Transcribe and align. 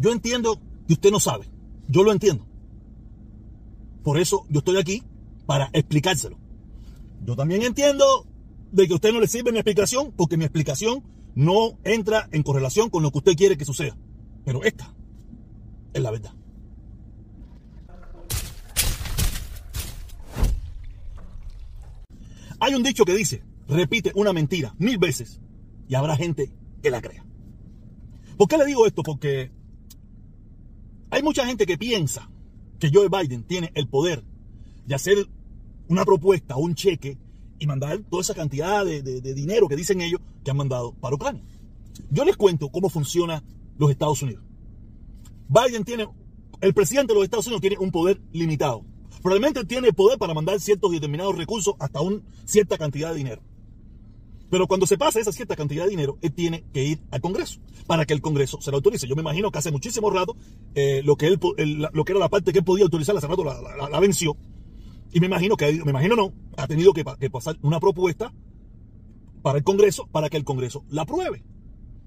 Yo 0.00 0.10
entiendo 0.12 0.58
que 0.86 0.94
usted 0.94 1.10
no 1.10 1.20
sabe. 1.20 1.46
Yo 1.86 2.02
lo 2.02 2.10
entiendo. 2.10 2.46
Por 4.02 4.18
eso 4.18 4.46
yo 4.48 4.60
estoy 4.60 4.78
aquí 4.78 5.02
para 5.44 5.68
explicárselo. 5.74 6.38
Yo 7.22 7.36
también 7.36 7.62
entiendo 7.62 8.26
de 8.72 8.86
que 8.86 8.94
a 8.94 8.96
usted 8.96 9.12
no 9.12 9.20
le 9.20 9.28
sirve 9.28 9.52
mi 9.52 9.58
explicación 9.58 10.12
porque 10.16 10.38
mi 10.38 10.44
explicación 10.44 11.04
no 11.34 11.78
entra 11.84 12.30
en 12.32 12.42
correlación 12.42 12.88
con 12.88 13.02
lo 13.02 13.12
que 13.12 13.18
usted 13.18 13.36
quiere 13.36 13.58
que 13.58 13.66
suceda. 13.66 13.94
Pero 14.42 14.64
esta 14.64 14.94
es 15.92 16.02
la 16.02 16.10
verdad. 16.10 16.32
Hay 22.58 22.74
un 22.74 22.82
dicho 22.82 23.04
que 23.04 23.14
dice, 23.14 23.44
repite 23.68 24.12
una 24.14 24.32
mentira 24.32 24.74
mil 24.78 24.96
veces 24.96 25.42
y 25.88 25.94
habrá 25.94 26.16
gente 26.16 26.50
que 26.82 26.90
la 26.90 27.02
crea. 27.02 27.26
¿Por 28.38 28.48
qué 28.48 28.56
le 28.56 28.64
digo 28.64 28.86
esto? 28.86 29.02
Porque 29.02 29.59
hay 31.20 31.24
mucha 31.24 31.44
gente 31.44 31.66
que 31.66 31.76
piensa 31.76 32.30
que 32.78 32.90
Joe 32.90 33.08
Biden 33.10 33.44
tiene 33.44 33.70
el 33.74 33.86
poder 33.88 34.24
de 34.86 34.94
hacer 34.94 35.28
una 35.86 36.02
propuesta 36.06 36.56
un 36.56 36.74
cheque 36.74 37.18
y 37.58 37.66
mandar 37.66 37.98
toda 38.08 38.22
esa 38.22 38.32
cantidad 38.32 38.86
de, 38.86 39.02
dinero 39.34 39.68
que 39.68 39.76
dicen 39.76 40.00
ellos 40.00 40.18
que 40.42 40.50
han 40.50 40.56
mandado 40.56 40.94
para 40.94 41.14
Ucrania. 41.14 41.42
Yo 42.10 42.24
les 42.24 42.38
cuento 42.38 42.70
cómo 42.70 42.88
funciona 42.88 43.44
los 43.76 43.90
Estados 43.90 44.22
Unidos. 44.22 44.42
Biden 45.46 45.84
tiene, 45.84 46.08
el 46.62 46.72
presidente 46.72 47.12
de 47.12 47.18
los 47.18 47.24
Estados 47.24 47.46
Unidos 47.48 47.60
tiene 47.60 47.76
un 47.78 47.90
poder 47.90 48.18
limitado. 48.32 48.82
Probablemente 49.22 49.62
tiene 49.66 49.92
poder 49.92 50.18
para 50.18 50.32
mandar 50.32 50.58
ciertos 50.58 50.90
determinados 50.90 51.36
recursos 51.36 51.74
hasta 51.78 52.00
una 52.00 52.22
cierta 52.46 52.78
cantidad 52.78 53.10
de 53.10 53.16
dinero. 53.16 53.42
Pero 54.50 54.66
cuando 54.66 54.86
se 54.86 54.98
pasa 54.98 55.20
esa 55.20 55.32
cierta 55.32 55.54
cantidad 55.54 55.84
de 55.84 55.90
dinero, 55.90 56.18
él 56.20 56.32
tiene 56.32 56.64
que 56.72 56.84
ir 56.84 57.00
al 57.10 57.20
Congreso 57.20 57.60
para 57.86 58.04
que 58.04 58.12
el 58.12 58.20
Congreso 58.20 58.60
se 58.60 58.70
lo 58.72 58.78
autorice. 58.78 59.06
Yo 59.06 59.14
me 59.14 59.22
imagino 59.22 59.50
que 59.50 59.58
hace 59.58 59.70
muchísimo 59.70 60.10
rato 60.10 60.36
eh, 60.74 61.02
lo, 61.04 61.16
que 61.16 61.28
él, 61.28 61.38
lo 61.92 62.04
que 62.04 62.12
era 62.12 62.18
la 62.18 62.28
parte 62.28 62.52
que 62.52 62.58
él 62.58 62.64
podía 62.64 62.84
autorizar 62.84 63.16
hace 63.16 63.28
rato 63.28 63.44
la, 63.44 64.00
venció. 64.00 64.36
Y 65.12 65.20
me 65.20 65.26
imagino 65.26 65.56
que, 65.56 65.72
me 65.84 65.90
imagino 65.90 66.16
no, 66.16 66.32
ha 66.56 66.66
tenido 66.66 66.92
que, 66.92 67.04
pasar 67.04 67.56
una 67.62 67.78
propuesta 67.78 68.32
para 69.42 69.58
el 69.58 69.64
Congreso 69.64 70.08
para 70.10 70.28
que 70.28 70.36
el 70.36 70.44
Congreso 70.44 70.84
la 70.88 71.02
apruebe. 71.02 71.44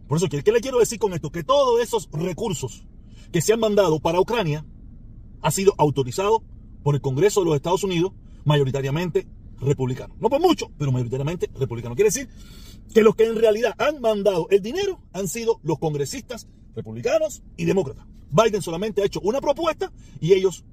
Por 0.07 0.17
eso, 0.17 0.27
¿qué 0.27 0.51
le 0.51 0.61
quiero 0.61 0.79
decir 0.79 0.99
con 0.99 1.13
esto? 1.13 1.31
Que 1.31 1.43
todos 1.43 1.81
esos 1.81 2.09
recursos 2.11 2.85
que 3.31 3.41
se 3.41 3.53
han 3.53 3.59
mandado 3.59 3.99
para 3.99 4.19
Ucrania 4.19 4.65
ha 5.41 5.51
sido 5.51 5.73
autorizado 5.77 6.43
por 6.83 6.95
el 6.95 7.01
Congreso 7.01 7.39
de 7.39 7.45
los 7.45 7.55
Estados 7.55 7.85
Unidos, 7.85 8.11
mayoritariamente 8.43 9.27
republicano. 9.59 10.15
No 10.19 10.29
por 10.29 10.41
mucho, 10.41 10.71
pero 10.77 10.91
mayoritariamente 10.91 11.49
republicano. 11.57 11.95
Quiere 11.95 12.09
decir 12.09 12.29
que 12.93 13.01
los 13.01 13.15
que 13.15 13.25
en 13.25 13.35
realidad 13.35 13.75
han 13.77 14.01
mandado 14.01 14.47
el 14.49 14.61
dinero 14.61 15.01
han 15.13 15.27
sido 15.27 15.59
los 15.63 15.79
congresistas 15.79 16.47
republicanos 16.75 17.43
y 17.57 17.65
demócratas. 17.65 18.05
Biden 18.29 18.61
solamente 18.61 19.01
ha 19.01 19.05
hecho 19.05 19.21
una 19.21 19.39
propuesta 19.41 19.91
y 20.19 20.33
ellos, 20.33 20.65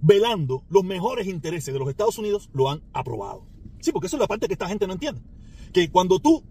velando 0.00 0.64
los 0.68 0.84
mejores 0.84 1.26
intereses 1.26 1.72
de 1.72 1.80
los 1.80 1.88
Estados 1.88 2.18
Unidos, 2.18 2.50
lo 2.52 2.70
han 2.70 2.82
aprobado. 2.92 3.46
Sí, 3.80 3.92
porque 3.92 4.06
eso 4.06 4.16
es 4.16 4.20
la 4.20 4.28
parte 4.28 4.46
que 4.46 4.54
esta 4.54 4.68
gente 4.68 4.86
no 4.86 4.92
entiende. 4.94 5.20
Que 5.72 5.90
cuando 5.90 6.18
tú 6.18 6.44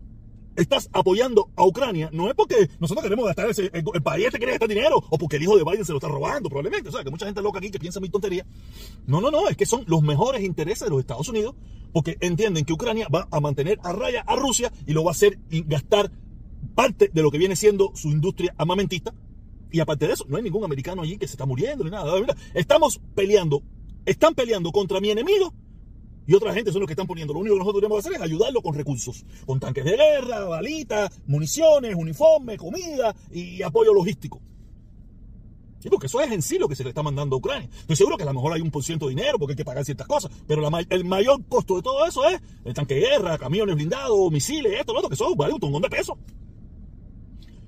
estás 0.57 0.89
apoyando 0.91 1.49
a 1.55 1.65
Ucrania, 1.65 2.09
no 2.11 2.27
es 2.27 2.35
porque 2.35 2.69
nosotros 2.79 3.03
queremos 3.03 3.25
gastar 3.25 3.49
ese, 3.49 3.71
el, 3.71 4.03
país 4.03 4.25
este 4.25 4.39
quiere 4.39 4.53
gastar 4.53 4.67
dinero 4.67 5.01
o 5.09 5.17
porque 5.17 5.37
el 5.37 5.43
hijo 5.43 5.55
de 5.55 5.63
Biden 5.63 5.85
se 5.85 5.91
lo 5.91 5.99
está 5.99 6.09
robando, 6.09 6.49
probablemente. 6.49 6.89
O 6.89 6.91
sea, 6.91 7.03
que 7.03 7.11
mucha 7.11 7.25
gente 7.25 7.41
loca 7.41 7.59
aquí 7.59 7.71
que 7.71 7.79
piensa 7.79 7.99
mi 7.99 8.09
tontería. 8.09 8.45
No, 9.05 9.21
no, 9.21 9.31
no, 9.31 9.47
es 9.47 9.55
que 9.55 9.65
son 9.65 9.83
los 9.87 10.01
mejores 10.01 10.43
intereses 10.43 10.81
de 10.81 10.89
los 10.89 10.99
Estados 10.99 11.29
Unidos 11.29 11.55
porque 11.93 12.17
entienden 12.19 12.65
que 12.65 12.73
Ucrania 12.73 13.07
va 13.13 13.27
a 13.31 13.39
mantener 13.39 13.79
a 13.83 13.93
raya 13.93 14.23
a 14.27 14.35
Rusia 14.35 14.71
y 14.85 14.93
lo 14.93 15.03
va 15.03 15.11
a 15.11 15.13
hacer 15.13 15.39
gastar 15.49 16.11
parte 16.75 17.09
de 17.13 17.21
lo 17.21 17.31
que 17.31 17.37
viene 17.37 17.55
siendo 17.55 17.91
su 17.95 18.09
industria 18.09 18.53
armamentista. 18.57 19.13
Y 19.71 19.79
aparte 19.79 20.07
de 20.07 20.13
eso, 20.13 20.25
no 20.27 20.37
hay 20.37 20.43
ningún 20.43 20.63
americano 20.63 21.03
allí 21.03 21.17
que 21.17 21.27
se 21.27 21.33
está 21.33 21.45
muriendo 21.45 21.83
ni 21.83 21.91
nada. 21.91 22.11
Estamos 22.53 22.99
peleando, 23.15 23.61
están 24.05 24.33
peleando 24.33 24.71
contra 24.71 24.99
mi 24.99 25.11
enemigo 25.11 25.53
y 26.27 26.33
otra 26.35 26.53
gente 26.53 26.71
son 26.71 26.81
los 26.81 26.87
que 26.87 26.93
están 26.93 27.07
poniendo. 27.07 27.33
Lo 27.33 27.39
único 27.39 27.55
que 27.55 27.59
nosotros 27.59 27.81
tenemos 27.81 28.03
que 28.03 28.09
hacer 28.09 28.19
es 28.19 28.21
ayudarlo 28.21 28.61
con 28.61 28.75
recursos, 28.75 29.25
con 29.45 29.59
tanques 29.59 29.85
de 29.85 29.95
guerra, 29.95 30.43
balitas, 30.43 31.21
municiones, 31.25 31.95
uniformes, 31.95 32.57
comida 32.57 33.15
y 33.31 33.61
apoyo 33.61 33.93
logístico. 33.93 34.41
Sí, 35.79 35.89
porque 35.89 36.07
eso 36.07 36.19
es 36.19 36.31
en 36.31 36.41
sí 36.41 36.57
lo 36.57 36.67
que 36.67 36.75
se 36.75 36.83
le 36.83 36.89
está 36.89 37.01
mandando 37.01 37.35
a 37.35 37.39
Ucrania. 37.39 37.69
Estoy 37.79 37.95
seguro 37.95 38.17
que 38.17 38.23
a 38.23 38.25
lo 38.25 38.33
mejor 38.33 38.51
hay 38.51 38.61
un 38.61 38.71
por 38.71 38.83
ciento 38.83 39.07
de 39.07 39.15
dinero 39.15 39.39
porque 39.39 39.53
hay 39.53 39.57
que 39.57 39.65
pagar 39.65 39.85
ciertas 39.85 40.07
cosas, 40.07 40.31
pero 40.47 40.67
el 40.89 41.05
mayor 41.05 41.45
costo 41.47 41.77
de 41.77 41.81
todo 41.81 42.05
eso 42.05 42.27
es 42.27 42.41
el 42.65 42.73
tanque 42.73 42.95
de 42.95 43.01
guerra, 43.01 43.37
camiones 43.37 43.75
blindados, 43.75 44.31
misiles, 44.31 44.73
esto, 44.79 44.91
lo 44.91 44.99
otro, 44.99 45.09
que 45.09 45.15
son 45.15 45.35
vale 45.37 45.53
un 45.53 45.59
montón 45.61 45.83
de 45.83 45.89
pesos. 45.89 46.17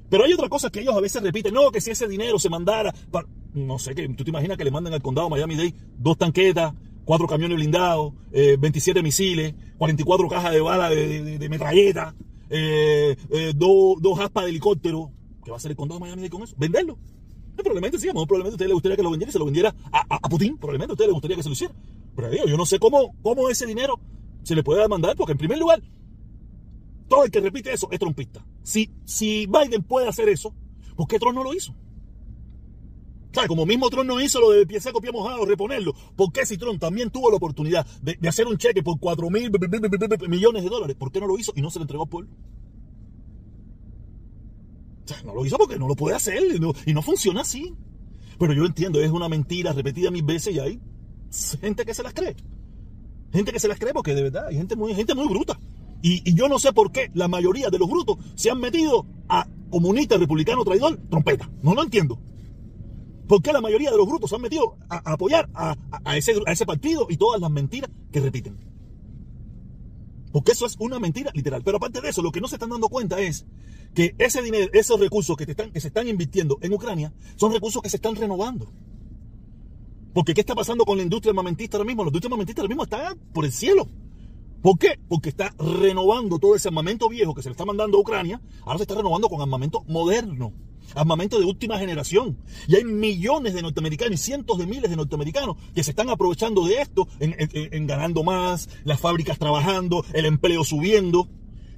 Pero 0.09 0.25
hay 0.25 0.34
otra 0.34 0.50
cosa 0.50 0.72
que 0.72 0.81
ellos 0.81 0.95
a 0.95 1.00
veces 1.00 1.22
repiten, 1.22 1.53
no, 1.53 1.72
que 1.72 1.79
si 1.79 1.91
ese 1.91 2.07
dinero 2.07 2.39
se 2.39 2.50
mandara 2.50 2.91
para, 3.11 3.28
no 3.53 3.78
sé, 3.78 3.94
que 3.94 4.09
tú 4.09 4.23
te 4.23 4.31
imaginas 4.31 4.57
que 4.57 4.63
le 4.63 4.72
mandan 4.72 4.94
al 4.94 5.03
condado 5.03 5.29
Miami-Dade 5.29 5.75
dos 5.97 6.17
tanquetas, 6.17 6.73
cuatro 7.09 7.25
camiones 7.25 7.58
blindados, 7.58 8.14
27 8.31 9.00
eh, 9.00 9.02
misiles, 9.02 9.56
44 9.80 10.30
cajas 10.30 10.52
de 10.53 10.62
bala 10.62 10.92
de, 10.92 11.47
metralleta, 11.50 12.14
eh, 12.52 13.18
eh, 13.31 13.53
dos 13.56 14.20
aspas 14.20 14.44
de 14.44 14.52
helicóptero. 14.52 15.09
¿Qué 15.44 15.50
va 15.50 15.56
a 15.56 15.58
hacer 15.58 15.72
el 15.72 15.78
condado 15.78 16.00
de 16.00 16.06
Miami 16.06 16.30
con 16.30 16.44
eso? 16.44 16.53
¿Venderlo? 16.59 17.00
probablemente 17.56 17.97
sí, 17.97 18.09
probablemente 18.09 18.50
a 18.50 18.58
usted 18.58 18.68
le 18.68 18.74
gustaría 18.74 18.96
que 18.96 19.02
lo 19.02 19.09
vendiera 19.09 19.30
y 19.30 19.34
se 19.34 19.40
lo 19.40 19.46
vendiera 19.46 19.74
a, 19.92 20.20
Putin. 20.30 20.56
Probablemente 20.59 20.92
a 20.92 20.94
usted 20.94 21.08
le 21.08 21.12
gustaría 21.12 21.36
que 21.36 21.42
se 21.42 21.50
lo 21.50 21.53
hiciera. 21.53 21.74
Pero 22.16 22.30
digo, 22.30 22.46
yo 22.46 22.56
no 22.56 22.68
sé 22.68 22.78
cómo, 22.78 23.16
cómo 23.24 23.50
ese 23.50 23.66
dinero 23.66 24.00
se 24.44 24.53
le 24.53 24.62
puede 24.62 24.88
mandar, 24.88 25.16
porque 25.16 25.31
en 25.31 25.40
primer 25.40 25.58
lugar, 25.58 25.81
todo 27.08 27.24
el 27.24 27.31
que 27.31 27.40
repite 27.40 27.74
eso 27.74 27.90
es 27.91 27.97
trompista. 27.97 28.46
Si, 28.62 28.91
si 29.06 29.47
Biden 29.47 29.81
puede 29.81 30.08
hacer 30.08 30.30
eso, 30.30 30.53
¿por 30.96 31.08
qué 31.08 31.18
Trump 31.18 31.34
no 31.34 31.44
lo 31.44 31.56
hizo? 31.56 31.74
Como 33.47 33.66
mismo 33.66 33.90
Trump 33.90 34.07
no 34.07 34.19
hizo 34.19 34.40
lo 34.40 34.51
de 34.51 34.66
pie 34.66 34.79
seco, 34.79 35.01
pie 35.01 35.12
mojado, 35.12 35.45
reponerlo. 35.45 35.94
¿Por 36.16 36.31
qué 36.31 36.45
si 36.45 36.57
Trump 36.57 36.79
también 36.79 37.12
tuvo 37.12 37.29
la 37.29 37.38
oportunidad 37.38 37.85
de, 38.01 38.17
hacer 38.28 38.47
un 38.47 38.57
cheque 38.57 38.81
por 38.81 39.00
4 39.00 39.29
mil 39.29 39.51
millones 40.28 40.63
de 40.63 40.69
dólares? 40.69 40.95
¿Por 40.97 41.12
qué 41.12 41.19
no 41.19 41.28
lo 41.28 41.38
hizo 41.38 41.53
y 41.56 41.62
no 41.62 41.69
se 41.69 41.79
lo 41.79 41.84
entregó 41.84 42.03
al 42.03 42.09
pueblo? 42.09 42.29
no 45.25 45.34
lo 45.34 45.44
hizo 45.44 45.57
porque 45.57 45.79
no 45.79 45.88
lo 45.88 45.95
puede 45.95 46.16
hacer 46.16 46.44
y 46.85 46.94
no, 46.94 47.01
funciona 47.01 47.41
así. 47.41 47.75
Pero 48.38 48.53
yo 48.53 48.66
entiendo, 48.66 49.01
es 49.01 49.12
una 49.12 49.28
mentira 49.28 49.73
repetida 49.73 50.11
mil 50.11 50.23
veces 50.23 50.56
y 50.56 50.59
hay 50.59 50.81
gente 51.61 51.85
que 51.85 51.94
se 51.94 52.03
las 52.03 52.13
cree. 52.13 52.35
Gente 53.34 53.51
que 53.51 53.59
se 53.59 53.67
las 53.67 53.79
cree 53.79 53.94
porque 53.94 54.16
de 54.16 54.23
verdad 54.23 54.47
hay 54.47 54.56
gente 54.56 54.75
muy, 54.75 54.94
gente 54.94 55.16
muy 55.16 55.28
bruta. 55.28 55.59
Y, 56.01 56.29
y 56.29 56.34
yo 56.34 56.47
no 56.47 56.59
sé 56.59 56.73
por 56.73 56.91
qué 56.91 57.11
la 57.13 57.28
mayoría 57.28 57.69
de 57.69 57.78
los 57.78 57.90
brutos 57.90 58.17
se 58.35 58.50
han 58.50 58.59
metido 58.59 59.06
a 59.28 59.47
comunista, 59.69 60.17
republicano, 60.17 60.63
traidor, 60.63 60.97
trompeta. 61.09 61.50
No 61.61 61.73
lo 61.73 61.84
entiendo. 61.84 62.19
¿Por 63.29 63.44
qué 63.44 63.53
la 63.53 63.62
mayoría 63.62 63.91
de 63.91 63.97
los 63.97 64.07
brutos 64.07 64.31
se 64.31 64.35
han 64.35 64.41
metido 64.41 64.75
a, 64.90 65.13
apoyar 65.13 65.47
a, 65.53 65.78
ese, 66.17 66.66
partido 66.66 67.06
y 67.12 67.17
todas 67.17 67.40
las 67.40 67.51
mentiras 67.51 67.91
que 68.12 68.22
repiten? 68.22 68.57
Porque 70.31 70.53
eso 70.53 70.66
es 70.66 70.75
una 70.79 71.00
mentira 71.00 71.29
literal. 71.35 71.62
Pero 71.63 71.78
aparte 71.78 72.01
de 72.01 72.09
eso, 72.09 72.23
lo 72.23 72.31
que 72.31 72.41
no 72.41 72.47
se 72.47 72.56
están 72.56 72.72
dando 72.72 72.90
cuenta 72.90 73.19
es 73.19 73.45
que 73.94 74.16
ese 74.17 74.41
dinero, 74.41 74.72
esos 74.73 75.00
recursos 75.00 75.38
que, 75.38 75.45
que 75.45 75.79
se 75.79 75.88
están 75.90 76.07
invirtiendo 76.07 76.57
en 76.62 76.73
Ucrania 76.73 77.13
son 77.35 77.53
recursos 77.53 77.84
que 77.84 77.90
se 77.91 77.97
están 77.97 78.16
renovando. 78.16 78.73
Porque 80.11 80.34
¿qué 80.34 80.41
está 80.41 80.56
pasando 80.56 80.84
con 80.84 80.97
la 80.97 81.03
industria 81.03 81.29
armamentista 81.29 81.78
ahora 81.78 81.85
mismo? 81.85 82.03
La 82.03 82.09
industria 82.09 82.29
armamentista 82.29 82.63
ahora 82.63 82.69
mismo 82.69 82.84
está 82.84 83.16
por 83.31 83.46
el 83.46 83.51
cielo. 83.51 83.88
¿Por 84.63 84.79
qué? 84.79 85.00
Porque 85.07 85.29
está 85.29 85.53
renovando 85.59 86.40
todo 86.40 86.56
ese 86.56 86.69
armamento 86.69 87.07
viejo 87.07 87.35
que 87.35 87.44
se 87.44 87.50
le 87.50 87.53
está 87.53 87.66
mandando 87.66 88.00
a 88.00 88.01
Ucrania, 88.01 88.41
ahora 88.63 88.79
se 88.79 88.85
está 88.85 88.96
renovando 88.96 89.29
con 89.29 89.40
armamento 89.40 89.84
moderno 89.88 90.51
armamento 90.95 91.39
de 91.39 91.45
última 91.45 91.77
generación. 91.79 92.38
Y 92.67 92.75
hay 92.75 92.83
millones 92.83 93.53
de 93.53 93.61
norteamericanos 93.61 94.19
y 94.19 94.23
cientos 94.23 94.57
de 94.57 94.66
miles 94.66 94.89
de 94.89 94.95
norteamericanos 94.95 95.57
que 95.73 95.83
se 95.83 95.91
están 95.91 96.09
aprovechando 96.09 96.66
de 96.66 96.81
esto 96.81 97.07
en, 97.19 97.88
ganando 97.88 98.23
más, 98.23 98.69
las 98.83 98.99
fábricas 98.99 99.39
trabajando, 99.39 100.05
el 100.13 100.25
empleo 100.25 100.63
subiendo, 100.63 101.28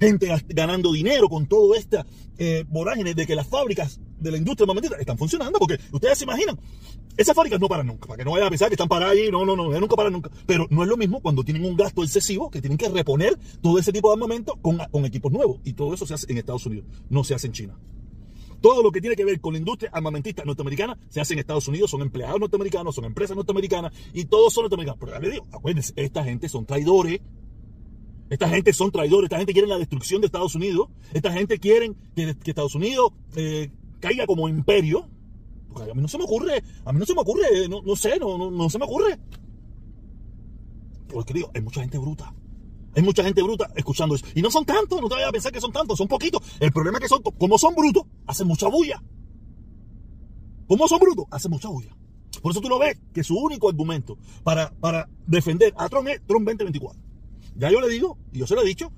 gente 0.00 0.28
ganando 0.48 0.92
dinero 0.92 1.28
con 1.28 1.46
todo 1.46 1.74
esta 1.74 2.04
eh, 2.38 2.64
vorágine 2.68 3.14
de 3.14 3.26
que 3.26 3.36
las 3.36 3.46
fábricas 3.46 4.00
de 4.18 4.30
la 4.30 4.36
industria 4.36 4.64
armamentista 4.64 4.96
están 4.98 5.18
funcionando, 5.18 5.58
porque 5.58 5.78
ustedes 5.92 6.18
se 6.18 6.24
imaginan, 6.24 6.58
esas 7.16 7.36
fábricas 7.36 7.60
no 7.60 7.68
paran 7.68 7.86
nunca, 7.86 8.06
para 8.06 8.18
que 8.18 8.24
no 8.24 8.32
vayan 8.32 8.46
a 8.46 8.50
pensar 8.50 8.68
que 8.68 8.74
están 8.74 8.88
paradas 8.88 9.14
ahí, 9.14 9.30
no, 9.30 9.44
no, 9.44 9.54
no, 9.54 9.68
nunca 9.78 9.96
paran 9.96 10.12
nunca. 10.12 10.30
Pero 10.46 10.66
no 10.70 10.82
es 10.82 10.88
lo 10.88 10.96
mismo 10.96 11.20
cuando 11.20 11.44
tienen 11.44 11.64
un 11.64 11.76
gasto 11.76 12.02
excesivo, 12.02 12.50
que 12.50 12.60
tienen 12.60 12.78
que 12.78 12.88
reponer 12.88 13.38
todo 13.60 13.78
ese 13.78 13.92
tipo 13.92 14.08
de 14.08 14.14
armamento 14.14 14.56
con, 14.62 14.78
con 14.90 15.04
equipos 15.04 15.30
nuevos. 15.30 15.60
Y 15.64 15.74
todo 15.74 15.92
eso 15.92 16.06
se 16.06 16.14
hace 16.14 16.30
en 16.30 16.38
Estados 16.38 16.64
Unidos, 16.64 16.86
no 17.10 17.22
se 17.22 17.34
hace 17.34 17.48
en 17.48 17.52
China. 17.52 17.78
Todo 18.62 18.80
lo 18.80 18.92
que 18.92 19.00
tiene 19.00 19.16
que 19.16 19.24
ver 19.24 19.40
con 19.40 19.54
la 19.54 19.58
industria 19.58 19.90
armamentista 19.92 20.44
norteamericana 20.44 20.96
se 21.08 21.20
hace 21.20 21.34
en 21.34 21.40
Estados 21.40 21.66
Unidos, 21.66 21.90
son 21.90 22.00
empleados 22.00 22.38
norteamericanos, 22.38 22.94
son 22.94 23.04
empresas 23.04 23.36
norteamericanas 23.36 23.92
y 24.14 24.24
todos 24.26 24.54
son 24.54 24.62
norteamericanos. 24.62 25.00
Pero 25.00 25.12
ya 25.12 25.18
le 25.18 25.30
digo, 25.30 25.46
acuérdense, 25.52 25.92
esta 25.96 26.22
gente 26.22 26.48
son 26.48 26.64
traidores. 26.64 27.20
Esta 28.30 28.48
gente 28.48 28.72
son 28.72 28.90
traidores, 28.90 29.24
esta 29.24 29.36
gente 29.36 29.52
quiere 29.52 29.68
la 29.68 29.76
destrucción 29.76 30.22
de 30.22 30.26
Estados 30.26 30.54
Unidos, 30.54 30.88
esta 31.12 31.30
gente 31.32 31.58
quiere 31.58 31.92
que, 32.16 32.34
Estados 32.46 32.74
Unidos 32.74 33.12
eh, 33.36 33.70
caiga 34.00 34.24
como 34.26 34.48
imperio. 34.48 35.06
Porque 35.70 35.90
a 35.90 35.94
mí 35.94 36.00
no 36.00 36.08
se 36.08 36.16
me 36.16 36.24
ocurre, 36.24 36.62
a 36.84 36.92
mí 36.94 36.98
no 36.98 37.04
se 37.04 37.14
me 37.14 37.20
ocurre, 37.20 37.68
no, 37.68 37.82
no 37.82 37.94
sé, 37.94 38.18
no, 38.18 38.50
no 38.50 38.70
se 38.70 38.78
me 38.78 38.86
ocurre. 38.86 39.18
Porque 41.08 41.34
digo, 41.34 41.50
hay 41.52 41.60
mucha 41.60 41.82
gente 41.82 41.98
bruta. 41.98 42.32
Hay 42.94 43.02
mucha 43.02 43.24
gente 43.24 43.42
bruta 43.42 43.70
escuchando 43.74 44.14
eso. 44.14 44.26
Y 44.34 44.42
no 44.42 44.50
son 44.50 44.64
tantos, 44.64 45.00
no 45.00 45.08
te 45.08 45.14
vayas 45.14 45.30
a 45.30 45.32
pensar 45.32 45.52
que 45.52 45.60
son 45.60 45.72
tantos, 45.72 45.96
son 45.96 46.08
poquitos. 46.08 46.42
El 46.60 46.72
problema 46.72 46.98
es 46.98 47.02
que 47.02 47.08
son, 47.08 47.22
como 47.22 47.58
son 47.58 47.74
brutos, 47.74 48.04
hacen 48.26 48.46
mucha 48.46 48.68
bulla. 48.68 49.02
Como 50.66 50.86
son 50.88 51.00
brutos, 51.00 51.26
hacen 51.30 51.50
mucha 51.50 51.68
bulla. 51.68 51.96
Por 52.40 52.52
eso 52.52 52.60
tú 52.60 52.68
lo 52.68 52.78
ves 52.78 52.98
que 53.12 53.22
su 53.22 53.36
único 53.36 53.68
argumento 53.68 54.18
para, 54.42 54.72
para 54.72 55.08
defender 55.26 55.72
a 55.76 55.88
Trump 55.88 56.08
es 56.08 56.20
Trump 56.26 56.46
2024. 56.46 57.00
Ya 57.56 57.70
yo 57.70 57.80
le 57.80 57.88
digo, 57.88 58.18
y 58.32 58.38
yo 58.38 58.46
se 58.46 58.54
lo 58.54 58.62
he 58.62 58.66
dicho, 58.66 58.92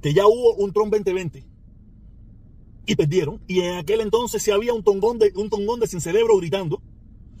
que 0.00 0.14
ya 0.14 0.26
hubo 0.26 0.54
un 0.54 0.72
Trump 0.72 0.92
2020 0.92 1.46
y 2.86 2.96
perdieron. 2.96 3.40
Y 3.46 3.60
en 3.60 3.76
aquel 3.76 4.00
entonces 4.00 4.42
si 4.42 4.50
había 4.50 4.72
un 4.72 4.82
tongón 4.82 5.18
de, 5.18 5.32
un 5.34 5.50
tongón 5.50 5.80
de 5.80 5.86
sin 5.86 6.00
cerebro 6.00 6.36
gritando. 6.36 6.80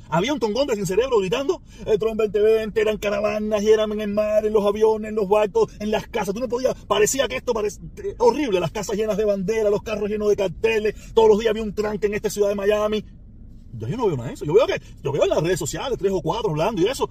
Había 0.08 0.32
un 0.32 0.40
tongón 0.40 0.68
sin 0.74 0.86
cerebro 0.86 1.18
gritando. 1.18 1.62
El 1.84 1.98
Trump 1.98 2.20
2020 2.20 2.80
eran 2.80 2.98
caravanas 2.98 3.62
y 3.62 3.70
eran 3.70 3.92
en 3.92 4.00
el 4.00 4.08
mar, 4.08 4.46
en 4.46 4.52
los 4.52 4.64
aviones, 4.64 5.10
en 5.10 5.14
los 5.14 5.28
barcos, 5.28 5.72
en 5.80 5.90
las 5.90 6.06
casas. 6.08 6.34
Tú 6.34 6.40
no 6.40 6.48
podías, 6.48 6.74
parecía 6.86 7.28
que 7.28 7.36
esto 7.36 7.52
parecía 7.52 7.82
horrible. 8.18 8.60
Las 8.60 8.72
casas 8.72 8.96
llenas 8.96 9.16
de 9.16 9.24
banderas, 9.24 9.70
los 9.70 9.82
carros 9.82 10.08
llenos 10.08 10.28
de 10.28 10.36
carteles. 10.36 10.94
Todos 11.14 11.28
los 11.28 11.38
días 11.38 11.50
había 11.50 11.62
un 11.62 11.74
tranque 11.74 12.06
en 12.06 12.14
esta 12.14 12.30
ciudad 12.30 12.48
de 12.48 12.54
Miami. 12.54 13.04
Yo, 13.72 13.88
yo 13.88 13.96
no 13.96 14.06
veo 14.06 14.16
nada 14.16 14.28
de 14.28 14.34
eso. 14.34 14.44
Yo 14.44 14.54
veo 14.54 14.66
que, 14.66 14.80
yo 15.02 15.12
veo 15.12 15.24
en 15.24 15.28
las 15.28 15.42
redes 15.42 15.58
sociales, 15.58 15.98
tres 15.98 16.12
o 16.12 16.22
cuatro 16.22 16.50
hablando 16.50 16.80
y 16.80 16.86
eso, 16.86 17.08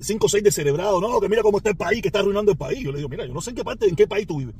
cinco 0.00 0.26
o 0.26 0.28
seis 0.28 0.42
descerebrados, 0.42 1.00
no, 1.00 1.20
que 1.20 1.28
mira 1.28 1.42
cómo 1.42 1.58
está 1.58 1.70
el 1.70 1.76
país, 1.76 2.02
que 2.02 2.08
está 2.08 2.20
arruinando 2.20 2.52
el 2.52 2.58
país. 2.58 2.80
Yo 2.80 2.90
le 2.90 2.98
digo, 2.98 3.08
mira, 3.08 3.26
yo 3.26 3.34
no 3.34 3.40
sé 3.40 3.50
en 3.50 3.56
qué 3.56 3.64
parte, 3.64 3.86
en 3.88 3.96
qué 3.96 4.06
país 4.06 4.26
tú 4.26 4.38
vives. 4.38 4.54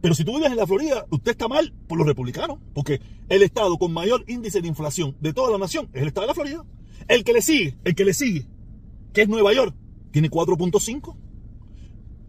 Pero 0.00 0.14
si 0.14 0.24
tú 0.24 0.36
vives 0.36 0.50
en 0.50 0.56
la 0.56 0.66
Florida, 0.66 1.06
usted 1.10 1.32
está 1.32 1.48
mal 1.48 1.74
por 1.86 1.98
los 1.98 2.06
republicanos, 2.06 2.58
porque 2.74 3.00
el 3.28 3.42
estado 3.42 3.76
con 3.76 3.92
mayor 3.92 4.24
índice 4.28 4.60
de 4.60 4.68
inflación 4.68 5.16
de 5.20 5.32
toda 5.32 5.50
la 5.50 5.58
nación 5.58 5.90
es 5.92 6.02
el 6.02 6.08
estado 6.08 6.26
de 6.26 6.28
la 6.28 6.34
Florida. 6.34 6.64
El 7.08 7.24
que 7.24 7.32
le 7.32 7.42
sigue, 7.42 7.76
el 7.84 7.94
que 7.94 8.04
le 8.04 8.14
sigue, 8.14 8.46
que 9.12 9.22
es 9.22 9.28
Nueva 9.28 9.52
York, 9.52 9.74
tiene 10.10 10.30
4.5. 10.30 11.16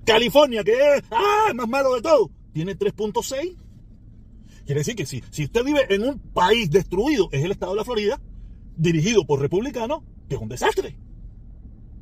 California, 0.06 0.64
que 0.64 0.74
es 0.74 1.04
ah, 1.12 1.52
más 1.56 1.68
malo 1.68 1.96
de 1.96 2.02
todo, 2.02 2.32
tiene 2.54 2.78
3.6. 2.78 3.56
Quiere 4.66 4.80
decir 4.82 4.96
que 4.96 5.06
si, 5.06 5.24
si 5.30 5.46
usted 5.46 5.64
vive 5.64 5.94
en 5.94 6.04
un 6.04 6.20
país 6.20 6.70
destruido, 6.70 7.30
es 7.32 7.44
el 7.44 7.52
estado 7.52 7.74
de 7.74 7.78
la 7.78 7.86
Florida, 7.86 8.22
dirigido 8.76 9.26
por 9.26 9.40
republicanos, 9.40 10.04
que 10.28 10.36
es 10.36 10.42
un 10.42 10.50
desastre. 10.50 10.98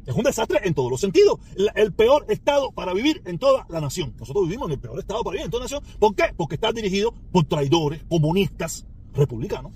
Es 0.05 0.15
un 0.15 0.23
desastre 0.23 0.59
en 0.63 0.73
todos 0.73 0.89
los 0.89 0.99
sentidos. 0.99 1.39
El 1.75 1.93
peor 1.93 2.25
estado 2.29 2.71
para 2.71 2.93
vivir 2.93 3.21
en 3.25 3.37
toda 3.37 3.65
la 3.69 3.79
nación. 3.79 4.15
Nosotros 4.19 4.45
vivimos 4.45 4.67
en 4.67 4.73
el 4.73 4.79
peor 4.79 4.99
estado 4.99 5.23
para 5.23 5.33
vivir 5.33 5.45
en 5.45 5.51
toda 5.51 5.61
la 5.61 5.65
nación. 5.65 5.83
¿Por 5.99 6.15
qué? 6.15 6.33
Porque 6.35 6.55
está 6.55 6.71
dirigido 6.71 7.13
por 7.31 7.45
traidores, 7.45 8.03
comunistas, 8.09 8.87
republicanos, 9.13 9.71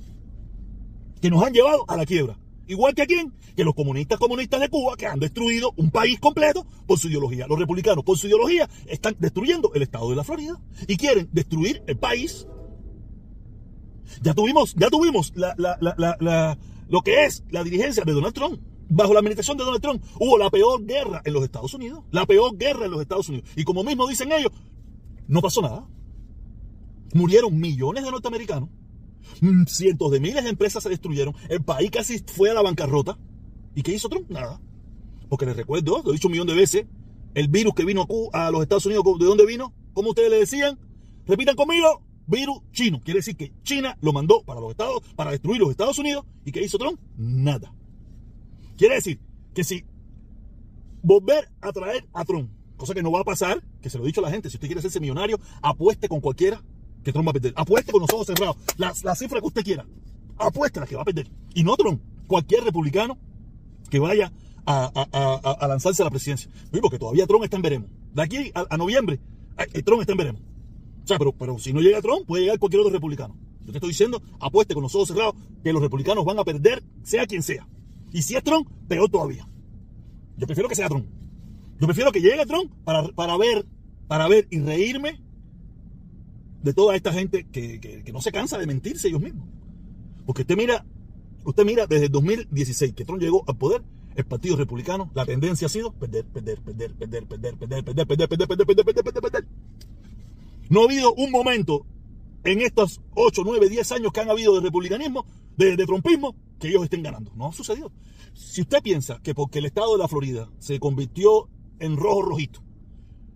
que 1.21 1.29
nos 1.29 1.43
han 1.43 1.53
llevado 1.53 1.85
a 1.87 1.97
la 1.97 2.05
quiebra. 2.05 2.37
Igual 2.65 2.95
que 2.95 3.01
a 3.01 3.05
quién? 3.05 3.33
Que 3.55 3.63
los 3.63 3.75
comunistas 3.75 4.17
comunistas 4.17 4.59
de 4.61 4.69
Cuba, 4.69 4.95
que 4.95 5.05
han 5.05 5.19
destruido 5.19 5.73
un 5.75 5.91
país 5.91 6.19
completo 6.19 6.65
por 6.87 6.97
su 6.97 7.09
ideología. 7.09 7.45
Los 7.45 7.59
republicanos, 7.59 8.03
por 8.03 8.17
su 8.17 8.27
ideología, 8.27 8.69
están 8.87 9.15
destruyendo 9.19 9.71
el 9.75 9.81
estado 9.81 10.09
de 10.09 10.15
la 10.15 10.23
Florida 10.23 10.59
y 10.87 10.97
quieren 10.97 11.29
destruir 11.31 11.83
el 11.87 11.97
país. 11.97 12.47
Ya 14.21 14.33
tuvimos, 14.33 14.73
ya 14.75 14.89
tuvimos 14.89 15.33
lo 15.35 17.01
que 17.01 17.25
es 17.25 17.43
la 17.49 17.63
dirigencia 17.63 18.03
de 18.05 18.13
Donald 18.13 18.33
Trump 18.33 18.61
bajo 18.95 19.13
la 19.13 19.19
administración 19.19 19.57
de 19.57 19.63
Donald 19.63 19.81
Trump 19.81 20.04
hubo 20.19 20.38
la 20.38 20.50
peor 20.50 20.86
guerra 20.86 21.22
en 21.25 21.34
los 21.34 21.44
Estados 21.44 21.74
Unidos. 21.74 22.04
La 22.12 22.25
peor 22.25 22.57
guerra 22.57 22.86
en 22.86 22.92
los 22.92 23.01
Estados 23.01 23.30
Unidos. 23.30 23.50
Y 23.56 23.63
como 23.63 23.84
mismo 23.84 24.07
dicen 24.07 24.31
ellos, 24.31 24.51
no 25.28 25.42
pasó 25.42 25.62
nada. 25.62 25.88
Murieron 27.13 27.57
millones 27.60 28.04
de 28.04 28.12
norteamericanos. 28.12 28.69
Mm, 29.42 29.66
cientos 29.66 30.12
de 30.12 30.19
miles 30.19 30.44
de 30.44 30.50
empresas 30.50 30.84
se 30.84 30.90
destruyeron. 30.90 31.36
El 31.50 31.63
país 31.63 31.92
casi 31.92 32.19
fue 32.19 32.50
a 32.50 32.54
la 32.54 32.62
bancarrota. 32.62 33.18
¿Y 33.75 33.81
qué 33.81 33.94
hizo 33.94 34.10
Trump? 34.10 34.30
Nada. 34.30 34.60
Porque 35.30 35.45
les 35.45 35.56
recuerdo, 35.56 36.01
lo 36.04 36.12
he 36.12 36.13
dicho 36.13 36.28
un 36.28 36.34
millón 36.34 36.48
de 36.48 36.54
veces, 36.54 36.86
el 37.34 37.48
virus 37.48 37.74
que 37.74 37.86
vino 37.86 38.07
a 38.34 38.51
los 38.51 38.62
Estados 38.62 38.86
Unidos, 38.86 39.04
¿de 39.19 39.25
dónde 39.25 39.45
vino? 39.45 39.74
¿Cómo 39.94 40.10
ustedes 40.10 40.30
le 40.30 40.40
decían? 40.40 40.78
Repitan 41.25 41.56
conmigo, 41.56 42.04
virus 42.28 42.60
chino. 42.72 43.01
Quiere 43.04 43.19
decir 43.19 43.36
que 43.36 43.51
China 43.63 43.98
lo 44.01 44.13
mandó 44.13 44.44
para 44.44 44.60
los 44.60 44.72
Estados, 44.72 45.01
para 45.16 45.31
destruir 45.31 45.62
los 45.62 45.72
Estados 45.72 45.98
Unidos. 45.98 46.25
¿Y 46.45 46.51
qué 46.51 46.62
hizo 46.63 46.78
Trump? 46.78 47.00
Nada. 47.18 47.74
Quiere 48.77 48.95
decir 48.95 49.19
que 49.53 49.63
si 49.63 49.85
volver 51.01 51.49
a 51.61 51.71
traer 51.71 52.05
a 52.13 52.25
Trump, 52.25 52.49
cosa 52.77 52.93
que 52.93 53.03
no 53.03 53.11
va 53.11 53.21
a 53.21 53.23
pasar, 53.23 53.63
que 53.81 53.89
se 53.89 53.97
lo 53.97 54.03
he 54.03 54.07
dicho 54.07 54.21
a 54.21 54.23
la 54.23 54.31
gente, 54.31 54.49
si 54.49 54.57
usted 54.57 54.67
quiere 54.67 54.79
hacerse 54.79 54.99
millonario, 54.99 55.39
apueste 55.61 56.07
con 56.07 56.21
cualquiera 56.21 56.61
que 57.03 57.11
Trump 57.11 57.27
va 57.27 57.31
a 57.31 57.33
perder. 57.33 57.53
Apueste 57.55 57.91
con 57.91 58.01
los 58.01 58.11
ojos 58.13 58.27
cerrados. 58.27 58.57
La, 58.77 59.15
cifra 59.15 59.39
que 59.39 59.47
usted 59.47 59.63
quiera. 59.63 59.85
Apueste 60.37 60.79
la 60.79 60.87
que 60.87 60.95
va 60.95 61.01
a 61.01 61.05
perder. 61.05 61.29
Y 61.53 61.63
no 61.63 61.75
Trump, 61.75 62.01
cualquier 62.27 62.63
republicano 62.63 63.17
que 63.89 63.99
vaya 63.99 64.31
a, 64.65 65.65
lanzarse 65.67 66.01
a 66.01 66.05
la 66.05 66.11
presidencia. 66.11 66.49
Porque 66.81 66.97
todavía 66.97 67.27
Trump 67.27 67.43
está 67.43 67.57
en 67.57 67.61
veremos. 67.61 67.89
De 68.13 68.21
aquí 68.21 68.51
a, 68.55 68.77
noviembre, 68.77 69.19
eh, 69.57 69.83
Trump 69.83 70.01
está 70.01 70.13
en 70.13 70.17
veremos. 70.17 70.41
O 71.03 71.07
sea, 71.07 71.17
pero, 71.17 71.33
pero 71.33 71.59
si 71.59 71.73
no 71.73 71.81
llega 71.81 72.01
Trump, 72.01 72.25
puede 72.25 72.43
llegar 72.43 72.59
cualquier 72.59 72.79
otro 72.79 72.93
republicano. 72.93 73.35
Yo 73.65 73.71
te 73.71 73.77
estoy 73.77 73.89
diciendo, 73.89 74.21
apueste 74.39 74.73
con 74.73 74.83
los 74.83 74.95
ojos 74.95 75.09
cerrados 75.09 75.35
que 75.63 75.73
los 75.73 75.81
republicanos 75.81 76.25
van 76.25 76.39
a 76.39 76.43
perder, 76.43 76.83
sea 77.03 77.25
quien 77.27 77.43
sea. 77.43 77.67
Y 78.13 78.21
si 78.21 78.36
es 78.36 78.44
Trump, 78.44 78.69
peor 78.88 79.10
todavía. 79.10 79.48
Yo 80.38 80.45
prefiero 80.45 80.69
que 80.69 80.75
sea 80.75 80.88
Trump. 80.88 81.07
Yo 81.80 81.88
prefiero 81.88 82.12
que 82.12 82.21
llegue 82.21 82.45
Trump 82.45 82.71
para, 82.86 83.04
para 83.10 83.36
ver, 83.38 83.65
para 84.07 84.27
ver 84.27 84.48
y 84.51 84.60
reírme 84.60 85.19
de 86.62 86.74
toda 86.74 86.95
esta 86.95 87.12
gente 87.12 87.45
que, 87.51 88.04
no 88.13 88.21
se 88.21 88.31
cansa 88.31 88.57
de 88.57 88.68
mentirse 88.68 89.07
ellos 89.07 89.21
mismos. 89.21 89.50
Porque 90.25 90.44
usted 90.44 90.56
mira, 90.56 90.86
usted 91.44 91.65
mira 91.65 91.88
desde 91.88 92.06
el 92.06 92.12
2016 92.12 92.94
que 92.94 93.04
Trump 93.04 93.21
llegó 93.21 93.44
al 93.48 93.57
poder, 93.57 93.83
el 94.16 94.25
Partido 94.25 94.56
Republicano, 94.56 95.12
la 95.16 95.25
tendencia 95.25 95.66
ha 95.66 95.69
sido 95.69 95.92
perder, 95.92 96.24
perder, 96.25 96.62
perder, 96.62 96.94
perder, 96.94 97.25
perder, 97.25 97.56
perder, 97.57 97.83
perder, 97.83 98.06
perder, 98.06 98.27
perder, 98.27 98.27
perder, 98.27 98.48
perder, 98.48 98.86
perder, 98.86 99.04
perder, 99.04 99.21
perder. 99.21 99.48
No 100.69 100.81
ha 100.81 100.86
habido 100.86 101.13
un 101.16 101.31
momento 101.31 101.86
en 102.44 102.62
estos 102.62 103.01
8, 103.16 103.42
9, 103.44 103.69
10 103.69 103.92
años 103.92 104.13
que 104.13 104.21
han 104.21 104.30
habido 104.30 104.54
de 104.54 104.62
republicanismo, 104.62 105.25
de, 105.57 105.75
de 105.75 105.86
trumpismo, 105.86 106.36
que 106.63 106.69
ellos 106.69 106.83
estén 106.86 107.04
ganando. 107.04 107.30
No 107.36 107.48
ha 107.48 107.51
sucedido. 107.51 107.92
Si 108.33 108.62
usted 108.62 108.81
piensa 108.81 109.19
que 109.21 109.36
porque 109.36 109.60
el 109.60 109.65
estado 109.65 109.92
de 109.92 109.98
la 109.98 110.07
Florida 110.07 110.50
se 110.60 110.80
convirtió 110.80 111.50
en 111.80 111.98
rojo 111.98 112.21
rojito, 112.21 112.62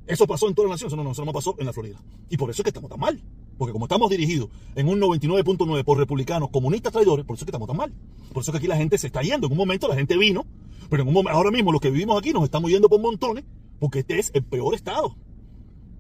eso 0.06 0.26
pasó 0.26 0.48
en 0.48 0.56
toda 0.56 0.70
la 0.70 0.76
nación, 0.76 0.90
no, 0.96 1.04
no, 1.04 1.12
eso 1.12 1.26
no 1.26 1.34
pasó 1.34 1.54
en 1.60 1.66
la 1.66 1.74
Florida. 1.74 2.02
Y 2.30 2.38
por 2.38 2.50
eso 2.50 2.62
es 2.62 2.64
que 2.64 2.70
estamos 2.70 2.90
tan 2.90 3.02
mal. 3.02 3.22
Porque 3.58 3.74
como 3.74 3.84
estamos 3.84 4.10
dirigidos 4.10 4.50
en 4.76 4.88
un 4.88 5.02
99.9 5.02 5.84
por 5.84 5.98
republicanos 5.98 6.52
comunistas 6.52 6.94
traidores, 6.94 7.26
por 7.26 7.36
eso 7.36 7.44
es 7.44 7.48
que 7.48 7.52
estamos 7.52 7.68
tan 7.68 7.76
mal. 7.76 7.94
Por 8.32 8.44
eso 8.44 8.52
es 8.52 8.54
que 8.54 8.60
aquí 8.60 8.68
la 8.68 8.78
gente 8.78 8.98
se 8.98 9.08
está 9.08 9.22
yendo. 9.22 9.48
En 9.48 9.52
un 9.52 9.58
momento 9.58 9.90
la 9.90 9.96
gente 9.96 10.18
vino, 10.18 10.46
pero 10.90 11.02
en 11.02 11.10
un 11.10 11.16
momento, 11.16 11.38
ahora 11.38 11.52
mismo 11.52 11.74
los 11.74 11.82
que 11.82 11.90
vivimos 11.90 12.18
aquí 12.18 12.32
nos 12.32 12.46
estamos 12.46 12.72
yendo 12.72 12.88
por 12.88 13.02
montones, 13.02 13.44
porque 13.78 14.00
este 14.00 14.20
es 14.20 14.32
el 14.36 14.46
peor 14.46 14.74
estado. 14.74 15.18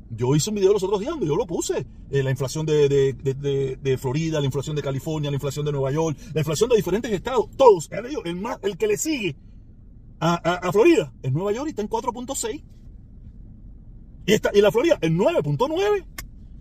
Yo 0.09 0.35
hice 0.35 0.49
un 0.49 0.55
video 0.55 0.73
los 0.73 0.83
otros 0.83 0.99
días 0.99 1.11
donde 1.11 1.27
yo 1.27 1.35
lo 1.35 1.45
puse. 1.45 1.85
Eh, 2.09 2.23
la 2.23 2.31
inflación 2.31 2.65
de, 2.65 3.97
Florida, 3.99 4.39
la 4.39 4.45
inflación 4.45 4.75
de 4.75 4.81
California, 4.81 5.29
la 5.29 5.35
inflación 5.35 5.65
de 5.65 5.71
Nueva 5.71 5.91
York, 5.91 6.17
la 6.33 6.41
inflación 6.41 6.69
de 6.69 6.77
diferentes 6.77 7.11
estados. 7.11 7.49
Todos. 7.57 7.89
El, 8.25 8.35
más, 8.37 8.57
el 8.61 8.77
que 8.77 8.87
le 8.87 8.97
sigue 8.97 9.35
a, 10.19 10.71
Florida 10.71 11.13
es 11.21 11.31
Nueva 11.31 11.51
York 11.51 11.67
y 11.67 11.69
está 11.71 11.81
en 11.81 11.89
4.6. 11.89 12.63
Y, 14.27 14.33
y 14.33 14.61
la 14.61 14.71
Florida 14.71 14.97
en 15.01 15.17
9.9. 15.17 16.05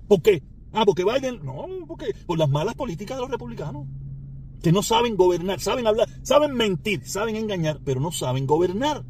¿Por 0.09 0.23
qué? 0.23 0.43
Ah, 0.73 0.85
porque 0.85 1.05
Biden. 1.05 1.45
No, 1.45 1.67
porque 1.87 2.15
por 2.26 2.38
las 2.38 2.49
malas 2.49 2.75
políticas 2.75 3.17
de 3.17 3.23
los 3.23 3.31
republicanos. 3.31 3.87
Que 4.62 4.73
no 4.73 4.83
saben 4.83 5.17
gobernar, 5.17 5.61
saben 5.61 5.87
hablar, 5.87 6.09
saben 6.23 6.55
mentir, 6.55 7.07
saben 7.07 7.37
engañar, 7.37 7.81
pero 7.85 8.00
no 8.00 8.11
saben 8.11 8.47
gobernar. 8.47 9.05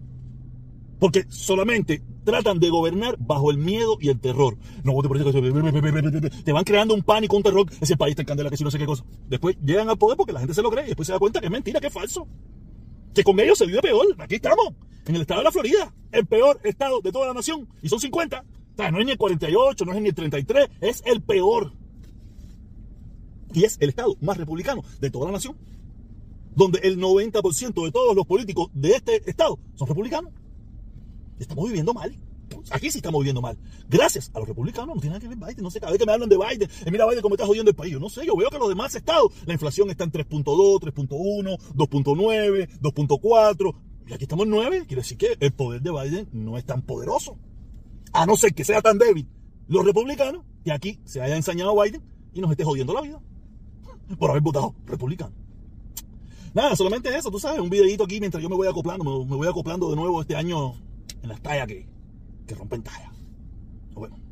Porque 0.99 1.25
solamente 1.29 2.03
tratan 2.27 2.59
de 2.59 2.69
gobernar 2.69 3.17
bajo 3.19 3.51
el 3.51 3.57
miedo 3.57 3.97
y 4.01 4.09
el 4.09 4.21
terror. 4.21 4.59
No, 4.83 4.93
te 6.45 6.53
van 6.53 6.65
creando 6.65 6.93
un 6.93 7.03
pánico, 7.03 7.37
un 7.37 7.43
terror. 7.43 7.67
Ese 7.81 7.97
país 7.97 8.13
está 8.13 8.23
en 8.23 8.27
candela, 8.27 8.51
que 8.51 8.57
si 8.57 8.65
no 8.65 8.71
sé 8.71 8.79
qué 8.79 8.85
cosa. 8.85 9.05
Después 9.29 9.57
llegan 9.65 9.89
al 9.89 9.97
poder 9.97 10.17
porque 10.17 10.33
la 10.33 10.41
gente 10.41 10.53
se 10.53 10.61
lo 10.61 10.71
cree 10.71 10.85
y 10.85 10.89
después 10.89 11.07
se 11.07 11.13
da 11.13 11.19
cuenta 11.19 11.41
que 11.41 11.47
es 11.47 11.53
mentira, 11.53 11.81
que 11.81 11.87
es 11.87 11.93
falso. 11.93 12.27
Que 13.15 13.23
con 13.23 13.39
ellos 13.41 13.57
se 13.57 13.65
vive 13.65 13.81
peor. 13.81 14.05
Aquí 14.19 14.35
estamos, 14.35 14.75
en 15.07 15.15
el 15.15 15.23
estado 15.23 15.41
de 15.41 15.45
la 15.45 15.53
Florida, 15.53 15.95
el 16.13 16.27
peor 16.27 16.61
estado 16.65 17.01
de 17.01 17.13
toda 17.13 17.29
la 17.29 17.35
nación. 17.35 17.69
Y 17.81 17.89
son 17.89 18.01
50. 18.01 18.41
O 18.41 18.77
sea, 18.77 18.91
no 18.91 18.99
es 18.99 19.07
ni 19.07 19.13
el 19.13 19.19
48, 19.19 19.85
no 19.85 19.95
es 19.95 20.03
ni 20.03 20.09
el 20.09 20.15
33, 20.15 20.69
es 20.81 21.03
el 21.07 21.23
peor. 21.23 21.73
Y 23.55 23.65
es 23.65 23.79
el 23.81 23.89
estado 23.89 24.17
más 24.21 24.37
republicano 24.37 24.83
de 25.01 25.11
toda 25.11 25.27
la 25.27 25.33
nación. 25.33 25.57
Donde 26.57 26.81
el 26.81 26.99
90% 26.99 27.85
de 27.85 27.93
todos 27.93 28.17
los 28.17 28.27
políticos 28.27 28.69
de 28.75 28.91
este 28.91 29.31
estado 29.31 29.59
son 29.77 29.89
republicanos. 29.89 30.33
Estamos 31.39 31.67
viviendo 31.67 31.93
mal. 31.95 32.17
Aquí 32.71 32.91
sí 32.91 32.99
estamos 32.99 33.21
viviendo 33.21 33.41
mal. 33.41 33.57
Gracias 33.89 34.31
a 34.35 34.39
los 34.39 34.49
republicanos, 34.49 34.95
no 34.95 35.01
tiene 35.01 35.17
nada 35.17 35.21
que 35.21 35.29
ver 35.29 35.37
Biden. 35.37 35.63
No 35.63 35.71
sé, 35.71 35.81
cada 35.81 35.93
vez 35.93 35.99
que 35.99 36.07
me 36.07 36.13
hablan 36.13 36.29
de 36.29 36.37
Biden, 36.37 36.69
eh, 36.85 36.91
mira 36.91 37.07
Biden 37.07 37.23
cómo 37.23 37.35
está 37.35 37.47
jodiendo 37.47 37.71
el 37.71 37.77
país. 37.77 37.93
Yo 37.93 38.01
no 38.01 38.09
sé, 38.09 38.25
yo 38.27 38.37
veo 38.37 38.51
que 38.51 38.59
los 38.59 38.69
demás 38.69 38.95
estados, 38.95 39.33
la 39.47 39.53
inflación 39.53 39.91
está 39.91 40.05
en 40.05 40.13
3.2, 40.13 40.45
3.1, 40.81 41.59
2.9, 41.75 42.69
2.4. 42.81 43.75
Y 44.09 44.13
aquí 44.13 44.25
estamos 44.25 44.45
en 44.45 44.51
9. 44.51 44.85
Quiere 44.87 45.03
decir 45.03 45.19
que 45.19 45.37
el 45.41 45.53
poder 45.53 45.83
de 45.83 45.91
Biden 45.91 46.29
no 46.33 46.57
es 46.57 46.65
tan 46.65 46.83
poderoso. 46.83 47.37
A 48.13 48.27
no 48.27 48.37
ser 48.37 48.55
que 48.55 48.65
sea 48.65 48.81
tan 48.81 48.99
débil 48.99 49.29
los 49.69 49.85
republicanos, 49.85 50.45
que 50.65 50.73
aquí 50.73 51.01
se 51.05 51.21
haya 51.21 51.37
ensañado 51.37 51.81
Biden 51.81 52.03
y 52.33 52.41
nos 52.41 52.51
esté 52.51 52.65
jodiendo 52.65 52.95
la 52.95 53.01
vida. 53.01 53.21
Por 54.19 54.31
haber 54.31 54.43
votado 54.43 54.75
republicano. 54.87 55.35
Nada, 56.55 56.77
solamente 56.77 57.15
eso, 57.15 57.31
tú 57.31 57.39
sabes, 57.39 57.61
un 57.61 57.69
videito 57.69 58.05
aquí 58.05 58.21
mientras 58.21 58.43
yo 58.43 58.49
me 58.49 58.57
voy 58.57 58.69
acoplando, 58.69 59.05
me 59.05 59.37
voy 59.37 59.49
acoplando 59.49 59.91
de 59.91 59.97
nuevo 59.97 60.23
este 60.23 60.37
año 60.37 60.75
en 61.27 61.31
las 61.31 61.43
tallas 61.43 61.67
que, 61.67 61.89
que 62.47 62.55
rompen 62.55 62.83
tallas. 62.83 63.13
Bueno. 63.95 64.26